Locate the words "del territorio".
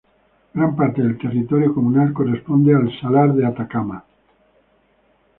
1.03-1.75